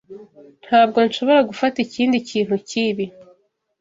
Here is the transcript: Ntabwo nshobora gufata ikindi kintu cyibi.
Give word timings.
Ntabwo 0.65 0.97
nshobora 1.07 1.47
gufata 1.49 1.77
ikindi 1.85 2.17
kintu 2.29 2.55
cyibi. 2.69 3.05